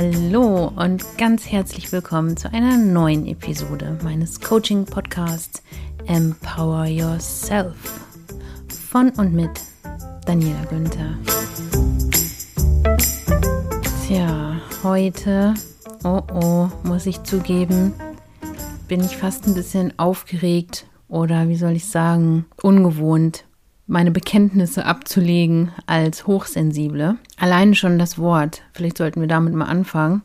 [0.00, 5.60] Hallo und ganz herzlich willkommen zu einer neuen Episode meines Coaching-Podcasts
[6.06, 7.74] Empower Yourself
[8.88, 9.50] von und mit
[10.24, 11.18] Daniela Günther.
[14.06, 15.54] Tja, heute,
[16.04, 17.92] oh oh, muss ich zugeben,
[18.86, 23.46] bin ich fast ein bisschen aufgeregt oder wie soll ich sagen, ungewohnt,
[23.88, 27.16] meine Bekenntnisse abzulegen als Hochsensible.
[27.38, 30.22] Allein schon das Wort, vielleicht sollten wir damit mal anfangen,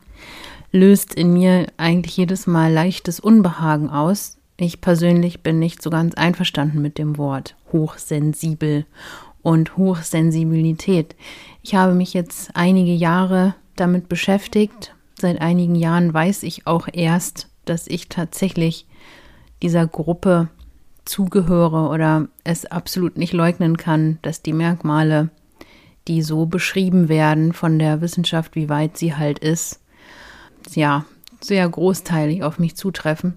[0.70, 4.36] löst in mir eigentlich jedes Mal leichtes Unbehagen aus.
[4.58, 8.84] Ich persönlich bin nicht so ganz einverstanden mit dem Wort hochsensibel
[9.42, 11.16] und Hochsensibilität.
[11.62, 14.94] Ich habe mich jetzt einige Jahre damit beschäftigt.
[15.18, 18.86] Seit einigen Jahren weiß ich auch erst, dass ich tatsächlich
[19.62, 20.48] dieser Gruppe
[21.04, 25.30] zugehöre oder es absolut nicht leugnen kann, dass die Merkmale,
[26.08, 29.80] die so beschrieben werden von der Wissenschaft, wie weit sie halt ist,
[30.74, 31.04] ja,
[31.40, 33.34] sehr großteilig auf mich zutreffen.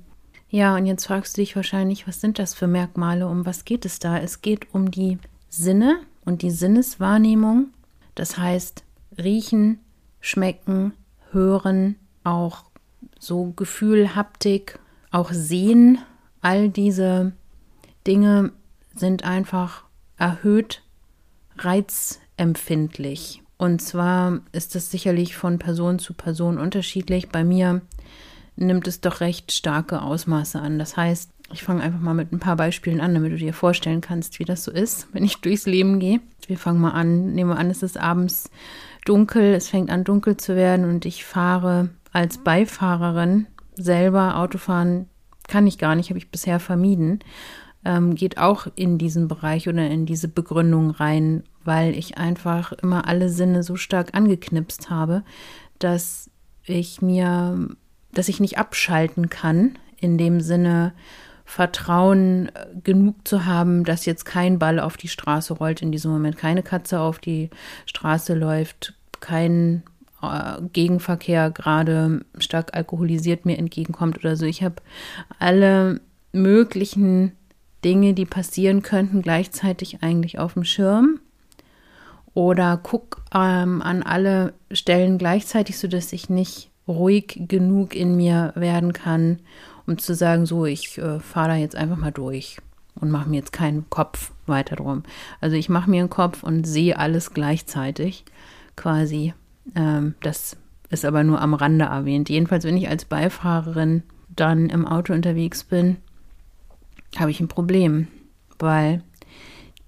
[0.49, 3.85] Ja, und jetzt fragst du dich wahrscheinlich, was sind das für Merkmale, um was geht
[3.85, 4.17] es da?
[4.17, 5.17] Es geht um die
[5.49, 7.67] Sinne und die Sinneswahrnehmung,
[8.15, 8.83] das heißt
[9.17, 9.79] riechen,
[10.21, 10.93] schmecken,
[11.31, 12.63] hören, auch
[13.19, 14.79] so Gefühl, Haptik,
[15.11, 15.99] auch sehen,
[16.41, 17.33] all diese
[18.07, 18.51] Dinge
[18.95, 19.83] sind einfach
[20.17, 20.81] erhöht
[21.57, 23.43] reizempfindlich.
[23.57, 27.29] Und zwar ist das sicherlich von Person zu Person unterschiedlich.
[27.29, 27.81] Bei mir
[28.55, 30.79] nimmt es doch recht starke Ausmaße an.
[30.79, 34.01] Das heißt, ich fange einfach mal mit ein paar Beispielen an, damit du dir vorstellen
[34.01, 36.19] kannst, wie das so ist, wenn ich durchs Leben gehe.
[36.45, 38.49] Wir fangen mal an, nehmen wir an, es ist abends
[39.05, 45.07] dunkel, es fängt an dunkel zu werden und ich fahre als Beifahrerin selber Autofahren
[45.47, 47.19] kann ich gar nicht, habe ich bisher vermieden
[47.85, 53.07] ähm, geht auch in diesen Bereich oder in diese Begründung rein, weil ich einfach immer
[53.07, 55.23] alle Sinne so stark angeknipst habe,
[55.79, 56.29] dass
[56.65, 57.67] ich mir,
[58.13, 60.93] dass ich nicht abschalten kann, in dem Sinne,
[61.47, 66.11] Vertrauen äh, genug zu haben, dass jetzt kein Ball auf die Straße rollt in diesem
[66.11, 67.49] Moment, keine Katze auf die
[67.85, 69.83] Straße läuft, kein
[70.21, 74.45] äh, Gegenverkehr gerade stark alkoholisiert mir entgegenkommt oder so.
[74.45, 74.75] Ich habe
[75.39, 76.01] alle
[76.33, 77.31] möglichen
[77.83, 81.19] Dinge, die passieren könnten, gleichzeitig eigentlich auf dem Schirm.
[82.33, 88.93] Oder guck ähm, an alle Stellen gleichzeitig, sodass ich nicht ruhig genug in mir werden
[88.93, 89.39] kann,
[89.85, 92.57] um zu sagen, so, ich äh, fahre da jetzt einfach mal durch
[92.95, 95.03] und mache mir jetzt keinen Kopf weiter drum.
[95.41, 98.25] Also ich mache mir einen Kopf und sehe alles gleichzeitig
[98.75, 99.33] quasi.
[99.75, 100.57] Ähm, das
[100.89, 102.29] ist aber nur am Rande erwähnt.
[102.29, 105.97] Jedenfalls, wenn ich als Beifahrerin dann im Auto unterwegs bin,
[107.15, 108.07] habe ich ein Problem,
[108.59, 109.01] weil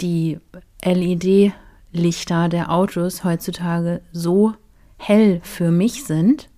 [0.02, 0.40] die
[0.84, 4.56] LED-Lichter der Autos heutzutage so
[4.98, 6.50] hell für mich sind,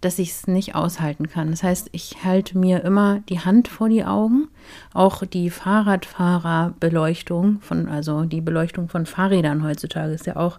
[0.00, 1.50] dass ich es nicht aushalten kann.
[1.50, 4.48] Das heißt, ich halte mir immer die Hand vor die Augen.
[4.92, 10.58] Auch die Fahrradfahrerbeleuchtung von, also die Beleuchtung von Fahrrädern heutzutage ist ja auch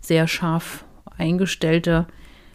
[0.00, 0.86] sehr scharf
[1.18, 2.06] eingestellte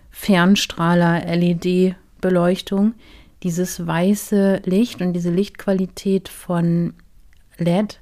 [0.10, 2.96] Fernstrahler LED-Beleuchtung
[3.44, 6.94] dieses weiße Licht und diese Lichtqualität von
[7.58, 8.00] LED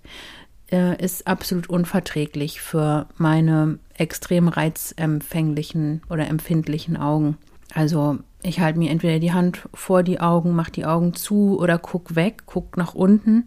[0.72, 7.38] äh, ist absolut unverträglich für meine extrem reizempfänglichen oder empfindlichen Augen.
[7.74, 11.78] Also ich halte mir entweder die Hand vor die Augen, mache die Augen zu oder
[11.78, 13.46] guck weg, guck nach unten,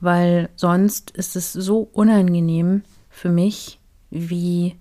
[0.00, 3.78] weil sonst ist es so unangenehm für mich,
[4.10, 4.76] wie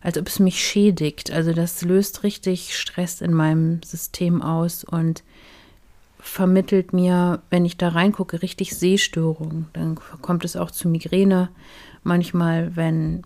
[0.00, 1.32] als ob es mich schädigt.
[1.32, 5.22] Also das löst richtig Stress in meinem System aus und
[6.28, 9.66] vermittelt mir, wenn ich da reingucke, richtig Sehstörungen.
[9.72, 11.48] Dann kommt es auch zu Migräne.
[12.02, 13.22] Manchmal, wenn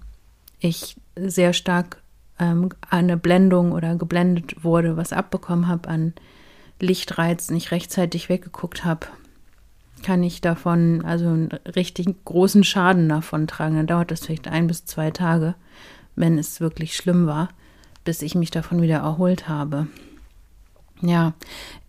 [0.60, 2.00] ich sehr stark
[2.38, 6.14] ähm, eine Blendung oder geblendet wurde, was abbekommen habe an
[6.80, 9.06] Lichtreiz, nicht rechtzeitig weggeguckt habe,
[10.02, 13.76] kann ich davon, also einen richtig großen Schaden davon tragen.
[13.76, 15.54] Dann dauert das vielleicht ein bis zwei Tage,
[16.16, 17.49] wenn es wirklich schlimm war,
[18.04, 19.87] bis ich mich davon wieder erholt habe.
[21.04, 21.34] Ja,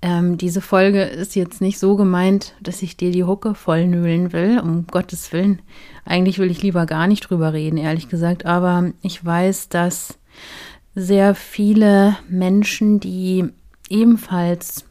[0.02, 4.60] ähm, diese Folge ist jetzt nicht so gemeint, dass ich dir die Hucke vollnöhlen will,
[4.60, 5.62] um Gottes Willen.
[6.04, 8.48] Eigentlich will ich lieber gar nicht drüber reden, ehrlich gesagt.
[8.48, 10.18] Aber ich weiß, dass
[10.96, 13.46] sehr viele Menschen, die
[13.88, 14.86] ebenfalls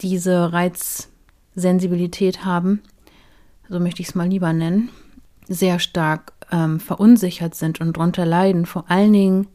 [0.00, 2.80] diese Reizsensibilität haben,
[3.68, 4.88] so möchte ich es mal lieber nennen,
[5.48, 8.64] sehr stark ähm, verunsichert sind und darunter leiden.
[8.64, 9.46] Vor allen Dingen,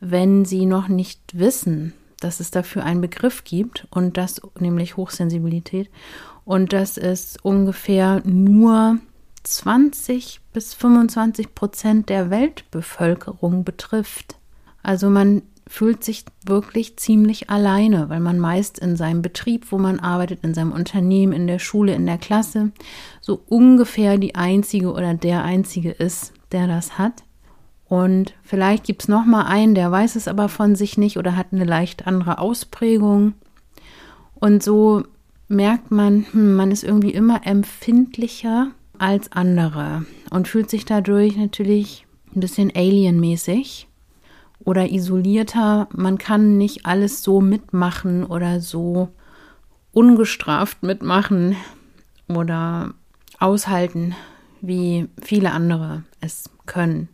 [0.00, 5.90] wenn sie noch nicht wissen, dass es dafür einen Begriff gibt und das nämlich Hochsensibilität
[6.44, 8.98] und dass es ungefähr nur
[9.44, 14.36] 20 bis 25 Prozent der Weltbevölkerung betrifft.
[14.82, 20.00] Also man fühlt sich wirklich ziemlich alleine, weil man meist in seinem Betrieb, wo man
[20.00, 22.72] arbeitet, in seinem Unternehmen, in der Schule, in der Klasse,
[23.20, 27.22] so ungefähr die einzige oder der einzige ist, der das hat.
[27.88, 31.36] Und vielleicht gibt es noch mal einen, der weiß es aber von sich nicht oder
[31.36, 33.34] hat eine leicht andere Ausprägung.
[34.34, 35.04] Und so
[35.48, 38.68] merkt man, hm, man ist irgendwie immer empfindlicher
[38.98, 43.88] als andere und fühlt sich dadurch natürlich ein bisschen alienmäßig
[44.60, 45.88] oder isolierter.
[45.94, 49.08] Man kann nicht alles so mitmachen oder so
[49.92, 51.56] ungestraft mitmachen
[52.28, 52.92] oder
[53.38, 54.14] aushalten,
[54.60, 57.08] wie viele andere es können.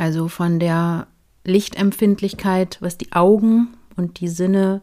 [0.00, 1.08] Also von der
[1.44, 4.80] Lichtempfindlichkeit, was die Augen und die Sinne,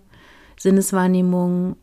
[0.60, 1.76] Sinneswahrnehmung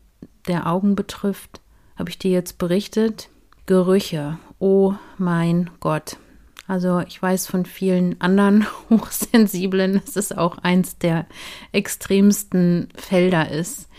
[0.47, 1.59] der Augen betrifft,
[1.97, 3.29] habe ich dir jetzt berichtet.
[3.65, 6.15] Gerüche, oh mein Gott.
[6.65, 11.25] Also ich weiß von vielen anderen Hochsensiblen, dass es auch eins der
[11.73, 13.89] extremsten Felder ist,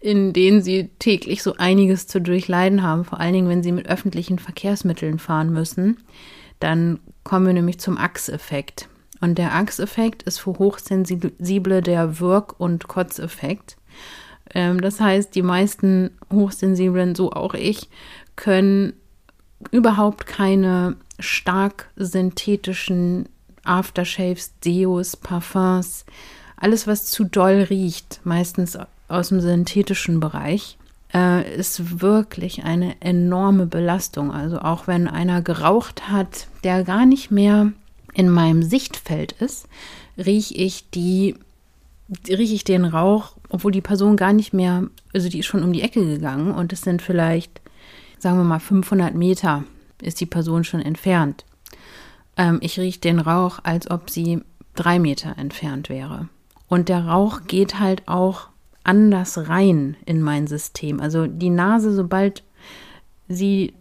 [0.00, 3.88] in denen sie täglich so einiges zu durchleiden haben, vor allen Dingen, wenn sie mit
[3.88, 5.98] öffentlichen Verkehrsmitteln fahren müssen.
[6.58, 8.88] Dann kommen wir nämlich zum Achseffekt.
[9.20, 13.76] Und der Achseffekt ist für Hochsensible der Wirk- und Kotzeffekt.
[14.54, 17.88] Ähm, das heißt, die meisten Hochsensiblen, so auch ich,
[18.36, 18.92] können
[19.72, 23.28] überhaupt keine stark synthetischen
[23.64, 26.04] Aftershaves, Deos, Parfums,
[26.56, 30.78] alles, was zu doll riecht, meistens aus dem synthetischen Bereich,
[31.16, 34.32] äh, ist wirklich eine enorme Belastung.
[34.32, 37.72] Also auch wenn einer geraucht hat, der gar nicht mehr
[38.12, 39.66] in meinem Sichtfeld ist,
[40.18, 41.34] rieche ich die,
[42.28, 45.72] rieche ich den Rauch, obwohl die Person gar nicht mehr, also die ist schon um
[45.72, 47.62] die Ecke gegangen und es sind vielleicht,
[48.18, 49.64] sagen wir mal, 500 Meter
[50.02, 51.46] ist die Person schon entfernt.
[52.36, 54.42] Ähm, ich rieche den Rauch, als ob sie
[54.74, 56.28] drei Meter entfernt wäre.
[56.68, 58.48] Und der Rauch geht halt auch
[58.86, 61.00] anders rein in mein System.
[61.00, 62.42] Also die Nase, sobald
[63.28, 63.74] sie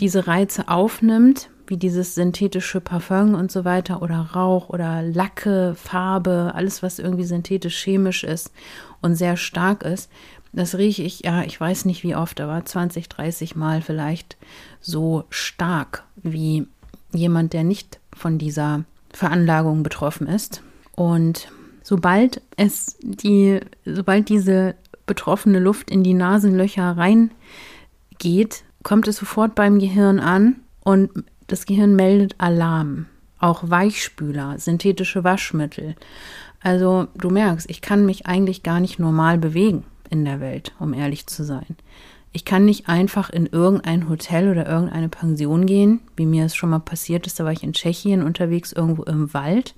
[0.00, 6.52] diese Reize aufnimmt, wie dieses synthetische Parfum und so weiter oder Rauch oder Lacke, Farbe,
[6.54, 8.52] alles was irgendwie synthetisch chemisch ist
[9.00, 10.10] und sehr stark ist,
[10.52, 14.36] das rieche ich, ja, ich weiß nicht wie oft, aber 20, 30 Mal vielleicht
[14.80, 16.66] so stark wie
[17.12, 20.62] jemand, der nicht von dieser Veranlagung betroffen ist.
[20.94, 21.48] Und
[21.82, 24.74] sobald es die, sobald diese
[25.06, 31.10] betroffene Luft in die Nasenlöcher reingeht, kommt es sofort beim Gehirn an und
[31.46, 33.06] das Gehirn meldet Alarm.
[33.38, 35.96] Auch Weichspüler, synthetische Waschmittel.
[36.60, 40.94] Also du merkst, ich kann mich eigentlich gar nicht normal bewegen in der Welt, um
[40.94, 41.76] ehrlich zu sein.
[42.32, 46.70] Ich kann nicht einfach in irgendein Hotel oder irgendeine Pension gehen, wie mir es schon
[46.70, 47.38] mal passiert ist.
[47.38, 49.74] Da war ich in Tschechien unterwegs, irgendwo im Wald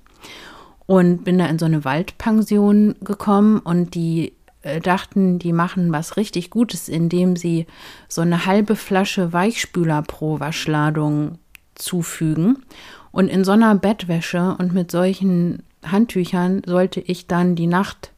[0.85, 6.17] und bin da in so eine Waldpension gekommen und die äh, dachten, die machen was
[6.17, 7.65] richtig Gutes, indem sie
[8.07, 11.37] so eine halbe Flasche Weichspüler pro Waschladung
[11.75, 12.63] zufügen.
[13.11, 18.11] Und in so einer Bettwäsche und mit solchen Handtüchern sollte ich dann die Nacht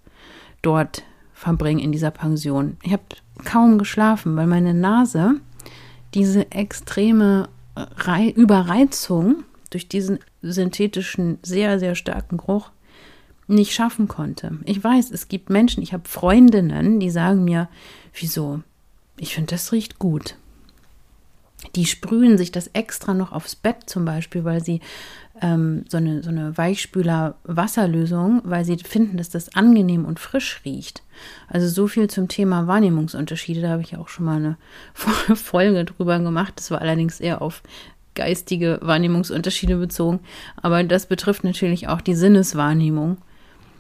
[0.61, 1.03] dort
[1.33, 2.77] verbringen in dieser Pension.
[2.81, 3.03] Ich habe
[3.45, 5.35] kaum geschlafen, weil meine Nase
[6.13, 12.71] diese extreme Re Überreizung durch diesen synthetischen, sehr, sehr starken Geruch
[13.47, 14.57] nicht schaffen konnte.
[14.65, 17.69] Ich weiß, es gibt Menschen, ich habe Freundinnen, die sagen mir,
[18.13, 18.62] wieso?
[19.17, 20.36] Ich finde, das riecht gut.
[21.75, 24.79] Die sprühen sich das extra noch aufs Bett zum Beispiel, weil sie
[25.41, 31.03] ähm, so eine, so eine Weichspüler-Wasserlösung, weil sie finden, dass das angenehm und frisch riecht.
[31.47, 33.62] Also so viel zum Thema Wahrnehmungsunterschiede.
[33.62, 34.57] Da habe ich auch schon mal eine
[35.36, 36.53] Folge drüber gemacht.
[36.57, 37.63] Das war allerdings eher auf
[38.17, 40.19] geistige Wahrnehmungsunterschiede bezogen.
[40.62, 43.17] Aber das betrifft natürlich auch die Sinneswahrnehmung.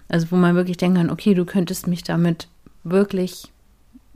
[0.07, 2.47] Also wo man wirklich denken kann, okay, du könntest mich damit
[2.85, 3.51] wirklich,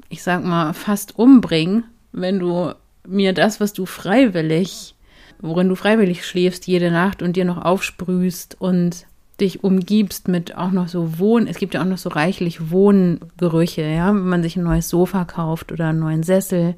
[0.08, 2.74] ich sag mal, fast umbringen, wenn du
[3.06, 4.96] mir das, was du freiwillig
[5.42, 9.06] worin du freiwillig schläfst jede Nacht und dir noch aufsprühst und
[9.40, 13.82] dich umgibst mit auch noch so Wohn, es gibt ja auch noch so reichlich Wohngerüche,
[13.82, 16.76] ja, wenn man sich ein neues Sofa kauft oder einen neuen Sessel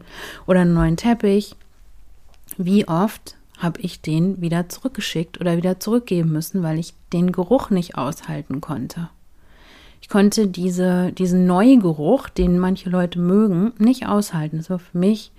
[0.48, 1.56] oder einen neuen Teppich.
[2.58, 7.70] Wie oft habe ich den wieder zurückgeschickt oder wieder zurückgeben müssen, weil ich den Geruch
[7.70, 9.10] nicht aushalten konnte.
[10.02, 14.58] Ich konnte diese, diesen Neugeruch, den manche Leute mögen, nicht aushalten.
[14.58, 15.32] Das war für mich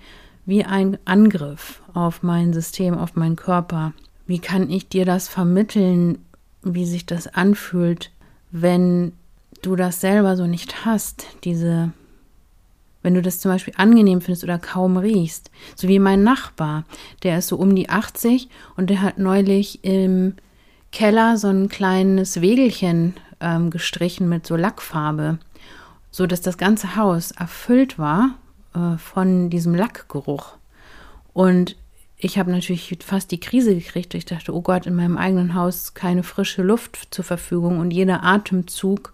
[0.45, 3.93] wie ein Angriff auf mein System, auf meinen Körper.
[4.25, 6.17] Wie kann ich dir das vermitteln,
[6.63, 8.11] wie sich das anfühlt,
[8.49, 9.13] wenn
[9.61, 11.91] du das selber so nicht hast, diese,
[13.05, 15.51] wenn du das zum Beispiel angenehm findest oder kaum riechst.
[15.75, 16.85] So wie mein Nachbar,
[17.21, 20.33] der ist so um die 80 und der hat neulich im
[20.91, 25.37] Keller so ein kleines Wägelchen ähm, gestrichen mit so Lackfarbe,
[26.09, 28.31] so dass das ganze Haus erfüllt war
[28.73, 30.55] äh, von diesem Lackgeruch.
[31.31, 31.75] Und
[32.17, 34.15] ich habe natürlich fast die Krise gekriegt.
[34.15, 38.23] Ich dachte, oh Gott, in meinem eigenen Haus keine frische Luft zur Verfügung und jeder
[38.23, 39.13] Atemzug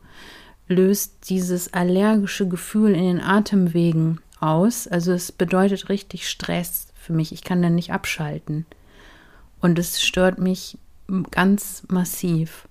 [0.68, 4.88] löst dieses allergische Gefühl in den Atemwegen aus.
[4.88, 7.32] Also es bedeutet richtig Stress für mich.
[7.32, 8.66] Ich kann dann nicht abschalten.
[9.60, 10.78] Und es stört mich
[11.30, 12.68] ganz massiv.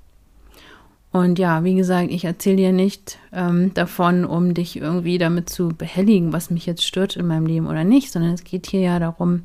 [1.13, 5.69] Und ja, wie gesagt, ich erzähle dir nicht ähm, davon, um dich irgendwie damit zu
[5.69, 8.99] behelligen, was mich jetzt stört in meinem Leben oder nicht, sondern es geht hier ja
[8.99, 9.43] darum,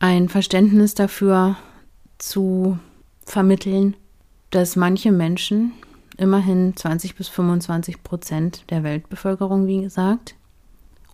[0.00, 1.56] ein Verständnis dafür
[2.18, 2.78] zu
[3.24, 3.94] vermitteln,
[4.50, 5.72] dass manche Menschen,
[6.16, 10.34] immerhin 20 bis 25 Prozent der Weltbevölkerung, wie gesagt,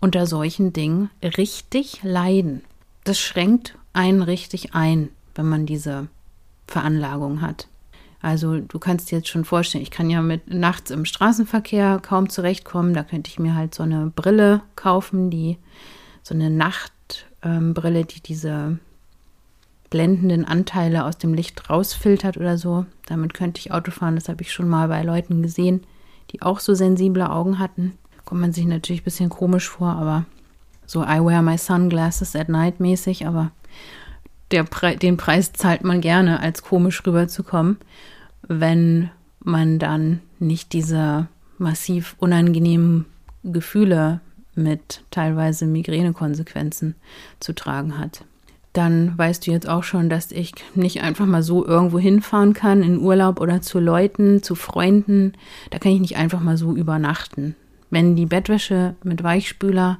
[0.00, 2.62] unter solchen Dingen richtig leiden.
[3.04, 6.08] Das schränkt einen richtig ein, wenn man diese
[6.66, 7.68] Veranlagung hat.
[8.20, 12.28] Also du kannst dir jetzt schon vorstellen, ich kann ja mit nachts im Straßenverkehr kaum
[12.28, 12.94] zurechtkommen.
[12.94, 15.58] Da könnte ich mir halt so eine Brille kaufen, die
[16.22, 18.78] so eine Nachtbrille, ähm, die diese
[19.92, 22.86] blendenden Anteile aus dem Licht rausfiltert oder so.
[23.04, 24.14] Damit könnte ich Auto fahren.
[24.14, 25.82] Das habe ich schon mal bei Leuten gesehen,
[26.30, 27.92] die auch so sensible Augen hatten.
[28.24, 30.24] Kommt man sich natürlich ein bisschen komisch vor, aber
[30.86, 33.52] so I wear my sunglasses at night mäßig, aber
[34.70, 37.78] Pre den Preis zahlt man gerne, als komisch rüberzukommen,
[38.42, 41.26] wenn man dann nicht diese
[41.58, 43.06] massiv unangenehmen
[43.44, 44.20] Gefühle
[44.54, 46.96] mit teilweise Migränekonsequenzen
[47.40, 48.24] zu tragen hat.
[48.72, 52.82] Dann weißt du jetzt auch schon, dass ich nicht einfach mal so irgendwo hinfahren kann,
[52.82, 55.34] in Urlaub oder zu Leuten, zu Freunden.
[55.70, 57.54] Da kann ich nicht einfach mal so übernachten.
[57.90, 59.98] Wenn die Bettwäsche mit Weichspüler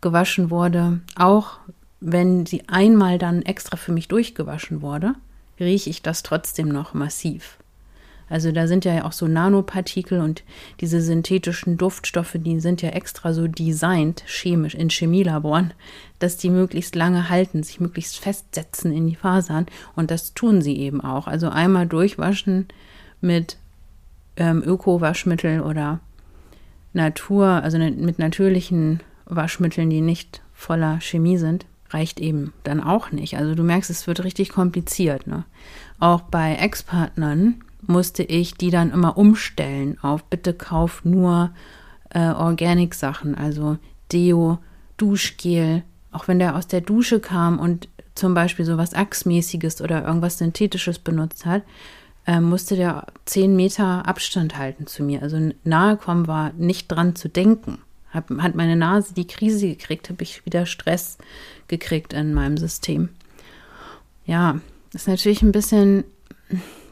[0.00, 1.58] gewaschen wurde, auch
[2.00, 5.14] wenn sie einmal dann extra für mich durchgewaschen wurde,
[5.60, 7.58] rieche ich das trotzdem noch massiv.
[8.28, 10.42] Also da sind ja auch so Nanopartikel und
[10.80, 15.72] diese synthetischen Duftstoffe, die sind ja extra so designt, chemisch, in Chemielaboren,
[16.18, 19.66] dass die möglichst lange halten, sich möglichst festsetzen in die Fasern.
[19.94, 21.28] Und das tun sie eben auch.
[21.28, 22.66] Also einmal durchwaschen
[23.20, 23.58] mit
[24.36, 26.00] ähm, Öko-Waschmittel oder
[26.92, 33.36] Natur, also mit natürlichen Waschmitteln, die nicht voller Chemie sind, reicht eben dann auch nicht.
[33.36, 35.26] Also du merkst, es wird richtig kompliziert.
[35.26, 35.44] Ne?
[36.00, 41.50] Auch bei Ex-Partnern musste ich die dann immer umstellen auf bitte kauf nur
[42.10, 43.78] äh, Organic-Sachen, also
[44.12, 44.58] Deo,
[44.96, 45.82] Duschgel.
[46.12, 50.38] Auch wenn der aus der Dusche kam und zum Beispiel so was Achsmäßiges oder irgendwas
[50.38, 51.62] Synthetisches benutzt hat,
[52.26, 55.22] äh, musste der zehn Meter Abstand halten zu mir.
[55.22, 57.78] Also nahe kommen war nicht dran zu denken.
[58.12, 61.18] Hab, hat meine Nase die Krise gekriegt, habe ich wieder Stress
[61.68, 63.10] gekriegt in meinem System.
[64.24, 64.60] Ja,
[64.92, 66.04] ist natürlich ein bisschen,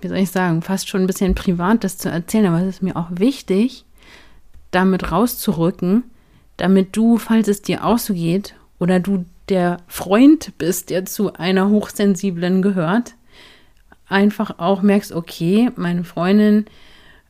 [0.05, 2.83] wie soll ich sagen, fast schon ein bisschen privat, das zu erzählen, aber es ist
[2.83, 3.87] mir auch wichtig,
[4.71, 6.05] damit rauszurücken,
[6.59, 11.33] damit du, falls es dir auch so geht, oder du der Freund bist, der zu
[11.33, 13.15] einer Hochsensiblen gehört,
[14.07, 16.67] einfach auch merkst, okay, meine Freundin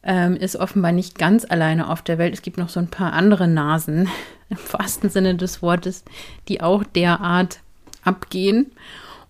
[0.03, 2.35] ähm, ist offenbar nicht ganz alleine auf der Welt.
[2.35, 4.09] Es gibt noch so ein paar andere Nasen,
[4.49, 6.05] im wahrsten Sinne des Wortes,
[6.49, 7.61] die auch derart
[8.03, 8.73] abgehen.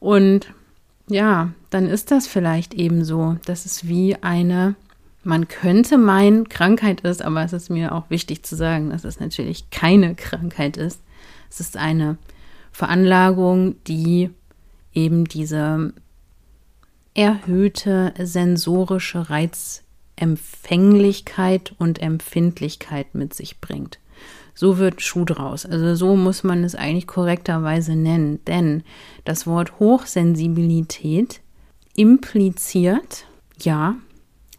[0.01, 0.49] Und
[1.09, 4.75] ja, dann ist das vielleicht eben so, dass es wie eine,
[5.23, 9.21] man könnte meinen, Krankheit ist, aber es ist mir auch wichtig zu sagen, dass es
[9.21, 11.01] natürlich keine Krankheit ist.
[11.51, 12.17] Es ist eine
[12.73, 14.31] Veranlagung, die
[14.93, 15.93] eben diese
[17.15, 24.01] erhöhte sensorische Reizempfänglichkeit und Empfindlichkeit mit sich bringt.
[24.55, 25.67] So wird Schuh draus.
[25.67, 28.45] Also so muss man es eigentlich korrekterweise nennen.
[28.47, 28.83] Denn
[29.25, 31.41] das Wort Hochsensibilität
[31.95, 33.27] impliziert,
[33.59, 33.97] ja,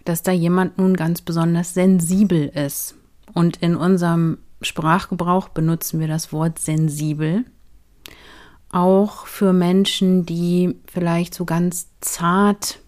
[0.03, 2.95] dass da jemand nun ganz besonders sensibel ist.
[3.33, 7.45] Und in unserem Sprachgebrauch benutzen wir das Wort sensibel
[8.75, 12.79] auch für Menschen, die vielleicht so ganz zart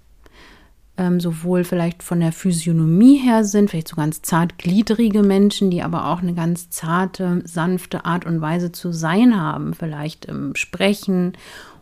[0.97, 6.07] ähm, sowohl vielleicht von der Physiognomie her sind, vielleicht so ganz zartgliedrige Menschen, die aber
[6.07, 11.33] auch eine ganz zarte, sanfte Art und Weise zu sein haben, vielleicht im Sprechen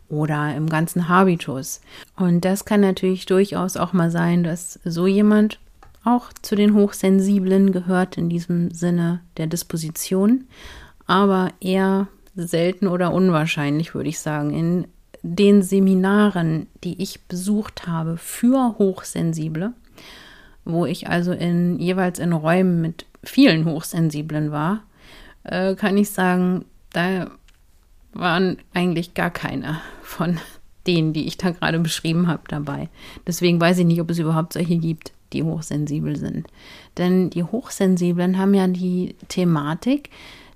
[0.09, 1.81] oder im ganzen Habitus.
[2.15, 5.59] Und das kann natürlich durchaus auch mal sein, dass so jemand
[6.03, 10.45] auch zu den Hochsensiblen gehört in diesem Sinne der Disposition,
[11.07, 14.51] aber eher selten oder unwahrscheinlich, würde ich sagen.
[14.51, 14.87] In
[15.33, 19.73] den Seminaren, die ich besucht habe für Hochsensible,
[20.65, 24.83] wo ich also in jeweils in Räumen mit vielen Hochsensiblen war,
[25.43, 27.31] äh, kann ich sagen, da
[28.13, 30.37] waren eigentlich gar keine von
[30.85, 32.89] denen, die ich da gerade beschrieben habe, dabei.
[33.25, 35.11] Deswegen weiß ich nicht, ob es überhaupt solche gibt.
[35.33, 36.47] die hochsensibel sind.
[36.97, 40.11] Denn die Hochsensiblen haben ja die Thematik,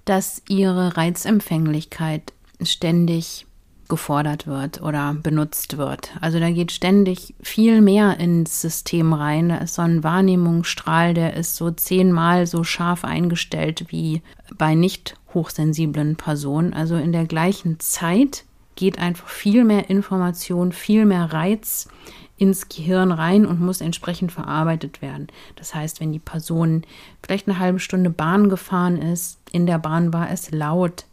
[0.05, 3.47] dass ihre Reizempfänglichkeit ständig
[3.89, 6.12] gefordert wird oder benutzt wird.
[6.22, 9.50] Also da geht ständig viel mehr ins System rein.
[9.50, 14.22] Da ist so ein Wahrnehmungsstrahl, der ist so zehnmal so scharf eingestellt wie
[14.58, 16.74] bei nicht hochsensiblen Personen.
[16.74, 21.89] Also in der gleichen Zeit geht einfach viel mehr Information, viel mehr Reiz
[22.38, 25.27] ins Gehirn rein und muss entsprechend verarbeitet werden.
[25.58, 26.84] Das heißt, wenn die Person
[27.22, 31.05] vielleicht eine halbe Stunde Bahn gefahren ist, in der Bahn war es laut,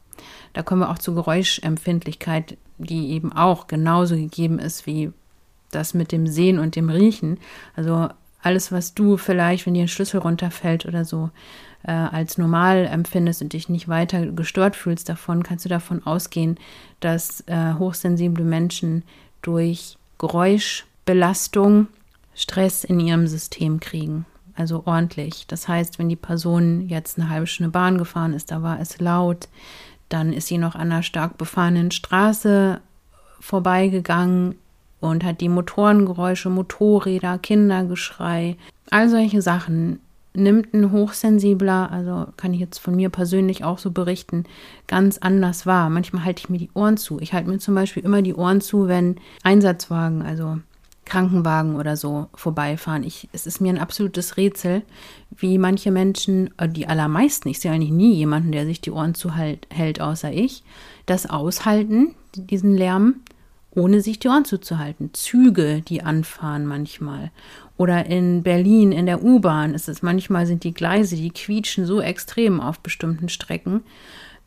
[0.53, 5.13] da kommen wir auch zur Geräuschempfindlichkeit, die eben auch genauso gegeben ist wie
[5.71, 7.39] das mit dem Sehen und dem Riechen.
[7.75, 8.09] Also
[8.43, 11.31] alles, was du vielleicht, wenn dir ein Schlüssel runterfällt oder so,
[11.83, 16.57] äh, als normal empfindest und dich nicht weiter gestört fühlst davon, kannst du davon ausgehen,
[17.01, 19.03] dass äh, hochsensible Menschen
[19.43, 21.89] durch Geräuschbelastung
[22.35, 24.27] Stress in ihrem System kriegen.
[24.55, 25.47] Also ordentlich.
[25.47, 28.99] Das heißt, wenn die Person jetzt eine halbe Stunde Bahn gefahren ist, da war es
[29.01, 29.49] laut,
[30.09, 32.81] dann ist sie noch an einer stark befahrenen Straße
[33.41, 34.57] vorbeigegangen
[35.01, 38.57] und hat die Motorengeräusche, Motorräder, Kindergeschrei,
[38.91, 40.01] all solche Sachen
[40.37, 44.45] nimmt ein hochsensibler, also kann ich jetzt von mir persönlich auch so berichten,
[44.87, 45.89] ganz anders wahr.
[45.89, 47.19] Manchmal halte ich mir die Ohren zu.
[47.21, 50.59] Ich halte mir zum Beispiel immer die Ohren zu, wenn Einsatzwagen, also
[51.07, 53.05] Krankenwagen oder so vorbeifahren.
[53.05, 54.83] Ich, es ist mir ein absolutes Rätsel,
[55.35, 59.15] wie manche Menschen, äh, die allermeisten, ich sehe eigentlich nie jemanden, der sich die Ohren
[59.15, 60.63] zuhält, hält, außer ich,
[61.07, 63.21] das aushalten, diesen Lärm,
[63.71, 65.11] ohne sich die Ohren zuzuhalten.
[65.13, 67.31] Züge, die anfahren manchmal.
[67.77, 72.01] Oder in Berlin in der U-Bahn ist es manchmal sind die Gleise, die quietschen so
[72.01, 73.83] extrem auf bestimmten Strecken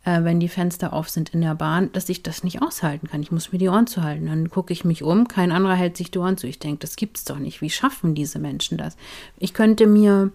[0.09, 3.21] äh, wenn die Fenster auf sind in der Bahn, dass ich das nicht aushalten kann.
[3.21, 4.25] Ich muss mir die Ohren zu halten.
[4.25, 6.47] Dann gucke ich mich um, kein anderer hält sich die Ohren zu.
[6.47, 7.61] Ich denke, das gibt's doch nicht.
[7.61, 8.97] Wie schaffen diese Menschen das?
[9.37, 10.31] Ich könnte mir,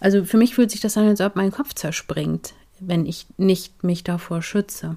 [0.00, 3.84] also für mich fühlt sich das an, als ob mein Kopf zerspringt, wenn ich nicht
[3.84, 4.96] mich davor schütze.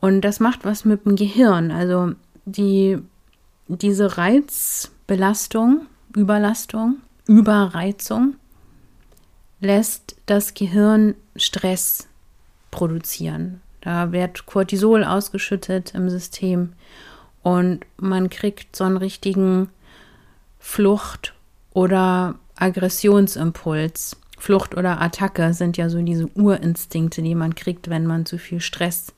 [0.00, 1.70] Und das macht was mit dem Gehirn.
[1.70, 2.12] Also
[2.46, 2.98] die,
[3.68, 8.34] diese Reizbelastung, Überlastung, Überreizung
[9.60, 12.08] lässt das Gehirn Stress
[12.76, 13.60] produzieren.
[13.80, 16.74] Da wird Cortisol ausgeschüttet im System
[17.42, 19.68] und man kriegt so einen richtigen
[20.58, 21.34] Flucht-
[21.72, 24.16] oder Aggressionsimpuls.
[24.38, 28.60] Flucht oder Attacke sind ja so diese Urinstinkte, die man kriegt, wenn man zu viel
[28.60, 29.14] Stress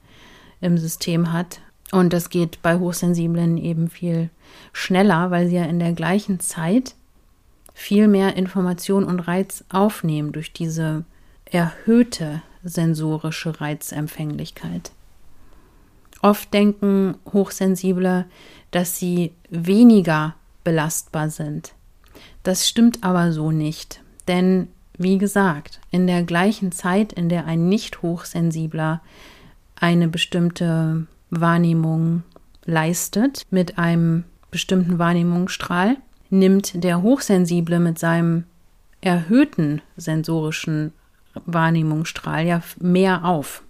[0.61, 1.61] im System hat.
[1.90, 4.31] Und das geht bei Hochsensiblen eben viel
[4.73, 6.94] schneller, weil sie ja in der gleichen Zeit
[7.75, 11.05] viel mehr Information und Reiz aufnehmen durch diese
[11.47, 14.92] erhöhte sensorische Reizempfänglichkeit.
[16.21, 18.27] Oft denken Hochsensible,
[18.71, 21.75] dass sie weniger belastbar sind.
[22.42, 24.68] Das stimmt aber so nicht, denn
[24.99, 29.01] wie gesagt, in der gleichen Zeit, in der ein nicht hochsensibler
[29.77, 32.25] eine bestimmte Wahrnehmung
[32.64, 35.97] leistet mit einem bestimmten Wahrnehmungsstrahl,
[36.31, 38.44] nimmt der Hochsensible mit seinem
[39.01, 40.92] erhöhten sensorischen
[41.46, 43.62] Wahrnehmungsstrahl ja mehr auf.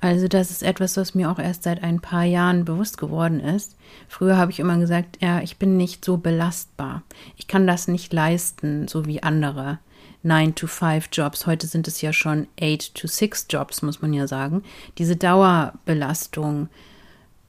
[0.00, 3.74] Also das ist etwas, was mir auch erst seit ein paar Jahren bewusst geworden ist.
[4.06, 7.02] Früher habe ich immer gesagt, ja, ich bin nicht so belastbar.
[7.36, 9.78] Ich kann das nicht leisten, so wie andere.
[10.22, 14.62] 9-to-5-Jobs, heute sind es ja schon 8-to-6-Jobs, muss man ja sagen.
[14.98, 16.68] Diese Dauerbelastung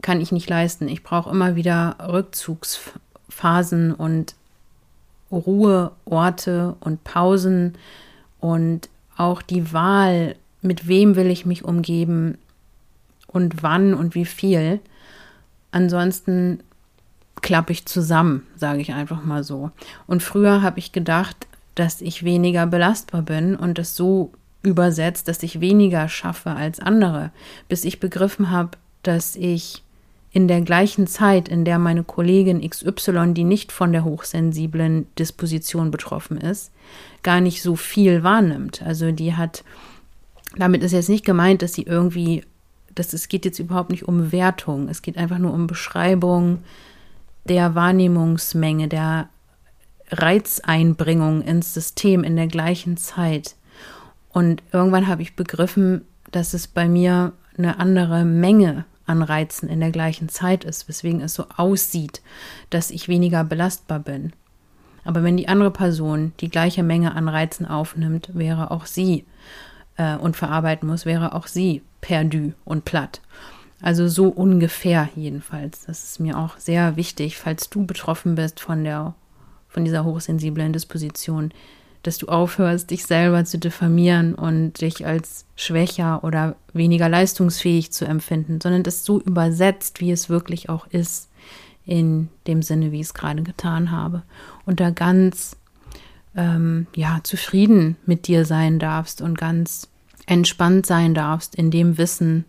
[0.01, 0.87] kann ich nicht leisten.
[0.87, 4.35] Ich brauche immer wieder Rückzugsphasen und
[5.31, 7.77] Ruheorte und Pausen
[8.39, 12.38] und auch die Wahl, mit wem will ich mich umgeben
[13.28, 14.80] und wann und wie viel.
[15.71, 16.60] Ansonsten
[17.41, 19.71] klappe ich zusammen, sage ich einfach mal so.
[20.08, 24.32] Und früher habe ich gedacht, dass ich weniger belastbar bin und das so
[24.63, 27.32] übersetzt, dass ich weniger schaffe als andere,
[27.67, 28.71] bis ich begriffen habe,
[29.04, 29.84] dass ich
[30.36, 35.91] in der gleichen Zeit, in der meine Kollegin XY, die nicht von der hochsensiblen Disposition
[35.91, 36.74] betroffen ist,
[37.24, 38.82] gar nicht so viel wahrnimmt.
[38.82, 39.63] Also die hat,
[40.58, 42.43] damit ist jetzt nicht gemeint, dass sie irgendwie,
[42.93, 46.60] dass es geht jetzt überhaupt nicht um Wertung, es geht einfach nur um Beschreibung
[47.45, 49.30] der Wahrnehmungsmenge, der
[50.12, 53.56] Reizeinbringung ins System in der gleichen Zeit.
[54.34, 59.79] Und irgendwann habe ich begriffen, dass es bei mir eine andere Menge an Reizen in
[59.79, 62.21] der gleichen Zeit ist, weswegen es so aussieht,
[62.69, 64.33] dass ich weniger belastbar bin.
[65.03, 69.25] Aber wenn die andere Person die gleiche Menge an Reizen aufnimmt, wäre auch sie
[69.97, 73.21] äh, und verarbeiten muss, wäre auch sie perdu und platt.
[73.81, 75.85] Also so ungefähr jedenfalls.
[75.85, 79.13] Das ist mir auch sehr wichtig, falls du betroffen bist von der
[79.75, 81.51] von dieser hochsensiblen Disposition,
[82.05, 88.05] dass du aufhörst, dich selber zu diffamieren und dich als schwächer oder weniger leistungsfähig zu
[88.05, 91.29] empfinden, sondern dass du übersetzt, wie es wirklich auch ist,
[91.85, 94.23] in dem Sinne, wie ich es gerade getan habe.
[94.65, 95.55] Und da ganz
[96.35, 99.87] ähm, ja, zufrieden mit dir sein darfst und ganz
[100.25, 102.45] entspannt sein darfst in dem Wissen,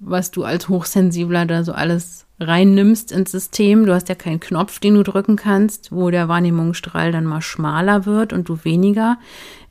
[0.00, 3.84] was du als Hochsensibler da so alles reinnimmst ins System.
[3.84, 8.06] Du hast ja keinen Knopf, den du drücken kannst, wo der Wahrnehmungsstrahl dann mal schmaler
[8.06, 9.18] wird und du weniger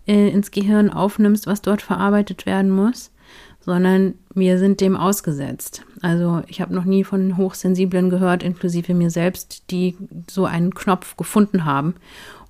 [0.08, 3.12] äh, ins Gehirn aufnimmst, was dort verarbeitet werden muss,
[3.60, 5.84] sondern wir sind dem ausgesetzt.
[6.02, 9.98] Also ich habe noch nie von Hochsensiblen gehört, inklusive mir selbst, die
[10.30, 11.96] so einen Knopf gefunden haben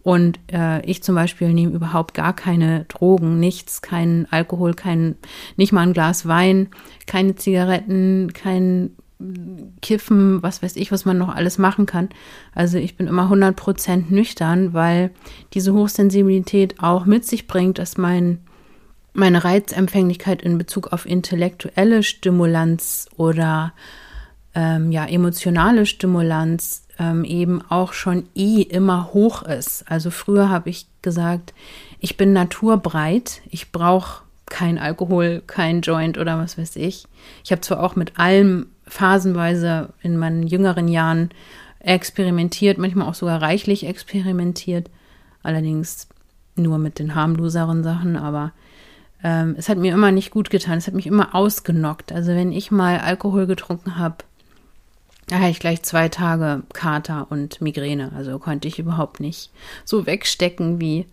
[0.04, 5.16] und äh, ich zum Beispiel nehme überhaupt gar keine Drogen, nichts, keinen Alkohol, kein,
[5.58, 6.70] nicht mal ein Glas Wein,
[7.06, 8.92] keine Zigaretten, kein
[9.82, 12.08] Kiffen, was weiß ich, was man noch alles machen kann.
[12.56, 15.12] Also ich bin immer 100% nüchtern, weil
[15.54, 18.40] diese Hochsensibilität auch mit sich bringt, dass mein,
[19.12, 23.74] meine Reizempfänglichkeit in Bezug auf intellektuelle Stimulanz oder
[24.60, 29.90] ähm, ja, emotionale Stimulanz ähm, eben auch schon eh immer hoch ist.
[29.90, 31.54] Also früher habe ich gesagt,
[32.02, 37.08] ich bin naturbreit, ich brauche kein Alkohol, kein Joint oder was weiß ich.
[37.46, 41.30] Ich habe zwar auch mit allem phasenweise in meinen jüngeren Jahren
[41.80, 44.90] experimentiert, manchmal auch sogar reichlich experimentiert,
[45.42, 46.10] allerdings
[46.56, 48.52] nur mit den harmloseren Sachen, aber
[49.24, 52.12] ähm, es hat mir immer nicht gut getan, es hat mich immer ausgenockt.
[52.12, 54.18] Also wenn ich mal Alkohol getrunken habe,
[55.30, 58.12] da hatte ich gleich zwei Tage Kater und Migräne.
[58.16, 59.52] Also konnte ich überhaupt nicht
[59.86, 61.06] so wegstecken wie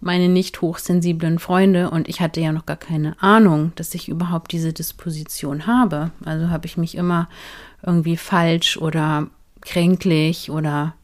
[0.00, 1.90] meine nicht hochsensiblen Freunde.
[1.90, 6.12] Und ich hatte ja noch gar keine Ahnung, dass ich überhaupt diese Disposition habe.
[6.24, 7.28] Also habe ich mich immer
[7.84, 9.26] irgendwie falsch oder
[9.60, 10.94] kränklich oder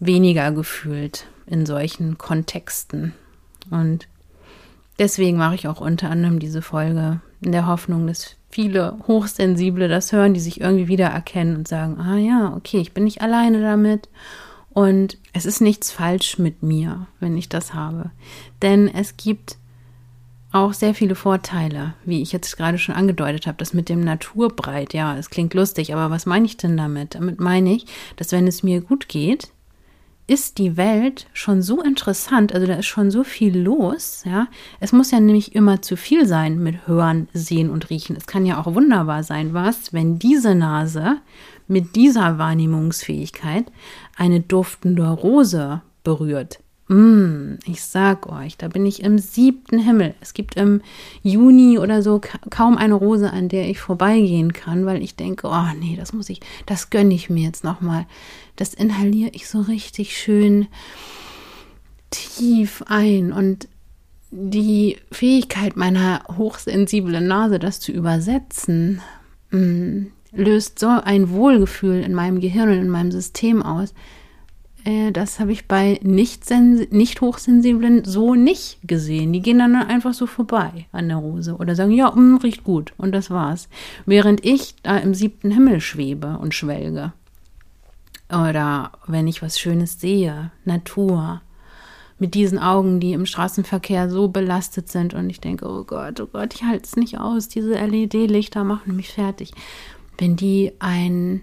[0.00, 3.14] weniger gefühlt in solchen Kontexten.
[3.70, 4.08] Und
[4.98, 10.12] deswegen mache ich auch unter anderem diese Folge in der Hoffnung, dass viele Hochsensible das
[10.12, 14.08] hören, die sich irgendwie wiedererkennen und sagen, ah ja, okay, ich bin nicht alleine damit
[14.70, 18.12] und es ist nichts falsch mit mir, wenn ich das habe.
[18.62, 19.56] Denn es gibt
[20.52, 24.94] auch sehr viele Vorteile, wie ich jetzt gerade schon angedeutet habe, das mit dem Naturbreit.
[24.94, 27.16] Ja, es klingt lustig, aber was meine ich denn damit?
[27.16, 29.48] Damit meine ich, dass wenn es mir gut geht,
[30.26, 34.48] ist die Welt schon so interessant, also da ist schon so viel los, ja.
[34.80, 38.16] Es muss ja nämlich immer zu viel sein mit Hören, Sehen und Riechen.
[38.16, 41.18] Es kann ja auch wunderbar sein, was, wenn diese Nase
[41.68, 43.66] mit dieser Wahrnehmungsfähigkeit
[44.16, 46.58] eine duftende Rose berührt.
[46.88, 50.14] Mm, ich sag euch, da bin ich im siebten Himmel.
[50.20, 50.82] Es gibt im
[51.22, 52.20] Juni oder so
[52.50, 56.28] kaum eine Rose, an der ich vorbeigehen kann, weil ich denke, oh nee, das muss
[56.28, 58.06] ich, das gönne ich mir jetzt nochmal.
[58.56, 60.66] Das inhaliere ich so richtig schön
[62.10, 63.68] tief ein und
[64.30, 69.00] die Fähigkeit meiner hochsensiblen Nase, das zu übersetzen,
[69.50, 73.94] mm, löst so ein Wohlgefühl in meinem Gehirn und in meinem System aus
[74.84, 79.32] äh, das habe ich bei nicht, nicht hochsensiblen so nicht gesehen.
[79.32, 82.64] Die gehen dann einfach so vorbei an der Rose oder sagen, ja, mh, mm, riecht
[82.64, 83.68] gut und das war's.
[84.06, 87.12] Während ich da im siebten Himmel schwebe und schwelge.
[88.30, 91.40] Oder wenn ich was Schönes sehe, Natur,
[92.18, 96.26] mit diesen Augen, die im Straßenverkehr so belastet sind und ich denke, oh Gott, oh
[96.26, 99.52] Gott, ich halte es nicht aus, diese LED-Lichter machen mich fertig.
[100.18, 101.42] Wenn die ein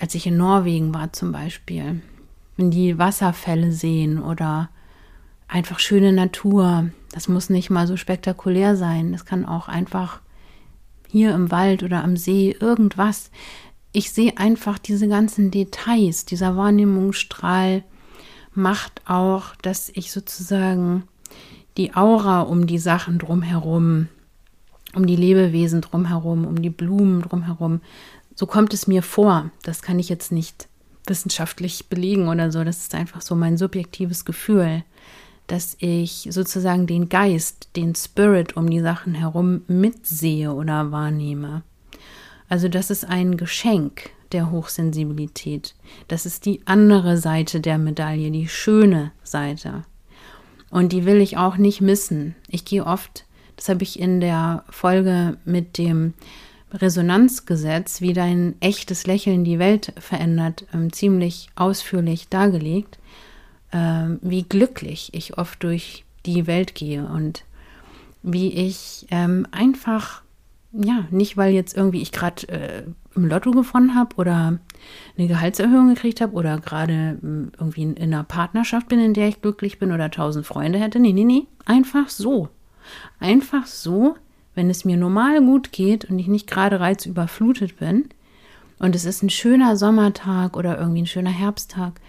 [0.00, 2.00] als ich in Norwegen war zum Beispiel,
[2.56, 4.70] wenn die Wasserfälle sehen oder
[5.46, 10.20] einfach schöne Natur, das muss nicht mal so spektakulär sein, das kann auch einfach
[11.08, 13.30] hier im Wald oder am See irgendwas.
[13.92, 17.84] Ich sehe einfach diese ganzen Details, dieser Wahrnehmungsstrahl
[18.52, 21.04] macht auch, dass ich sozusagen
[21.76, 24.08] die Aura um die Sachen drumherum,
[24.94, 27.80] um die Lebewesen drumherum, um die Blumen drumherum
[28.36, 29.50] so kommt es mir vor.
[29.64, 30.68] Das kann ich jetzt nicht
[31.06, 32.62] wissenschaftlich belegen oder so.
[32.62, 34.84] Das ist einfach so mein subjektives Gefühl,
[35.46, 41.62] dass ich sozusagen den Geist, den Spirit um die Sachen herum mitsehe oder wahrnehme.
[42.48, 45.74] Also das ist ein Geschenk der Hochsensibilität.
[46.08, 49.84] Das ist die andere Seite der Medaille, die schöne Seite.
[50.70, 52.34] Und die will ich auch nicht missen.
[52.48, 53.24] Ich gehe oft,
[53.56, 56.14] das habe ich in der Folge mit dem
[56.72, 62.98] Resonanzgesetz, wie dein echtes Lächeln die Welt verändert, ähm, ziemlich ausführlich dargelegt,
[63.72, 67.44] ähm, wie glücklich ich oft durch die Welt gehe und
[68.22, 70.22] wie ich ähm, einfach,
[70.72, 72.82] ja, nicht weil jetzt irgendwie ich gerade äh,
[73.14, 74.58] im Lotto gewonnen habe oder
[75.16, 79.40] eine Gehaltserhöhung gekriegt habe oder gerade hm, irgendwie in einer Partnerschaft bin, in der ich
[79.40, 80.98] glücklich bin oder tausend Freunde hätte.
[80.98, 81.46] Nee, nee, nee.
[81.64, 82.48] Einfach so.
[83.18, 84.16] Einfach so,
[84.56, 88.08] wenn es mir normal gut geht und ich nicht gerade reizüberflutet bin
[88.78, 92.00] und es ist ein schöner Sommertag oder irgendwie ein schöner Herbsttag,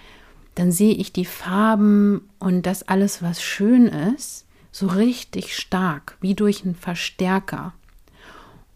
[0.55, 6.33] dann sehe ich die Farben und das alles, was schön ist, so richtig stark, wie
[6.33, 7.73] durch einen Verstärker.